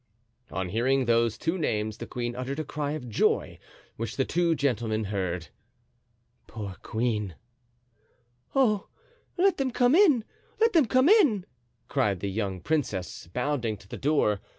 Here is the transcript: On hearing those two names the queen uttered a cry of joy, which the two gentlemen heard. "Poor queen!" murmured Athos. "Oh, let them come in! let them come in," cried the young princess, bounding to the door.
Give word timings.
On 0.49 0.69
hearing 0.69 1.05
those 1.05 1.37
two 1.37 1.59
names 1.59 1.99
the 1.99 2.07
queen 2.07 2.35
uttered 2.35 2.57
a 2.59 2.63
cry 2.63 2.93
of 2.93 3.07
joy, 3.07 3.59
which 3.97 4.17
the 4.17 4.25
two 4.25 4.55
gentlemen 4.55 5.03
heard. 5.03 5.49
"Poor 6.47 6.77
queen!" 6.81 7.35
murmured 7.35 7.35
Athos. 8.49 8.51
"Oh, 8.55 8.87
let 9.37 9.57
them 9.57 9.69
come 9.69 9.93
in! 9.93 10.23
let 10.59 10.73
them 10.73 10.87
come 10.87 11.07
in," 11.07 11.45
cried 11.87 12.19
the 12.19 12.31
young 12.31 12.61
princess, 12.61 13.27
bounding 13.27 13.77
to 13.77 13.87
the 13.87 13.95
door. 13.95 14.41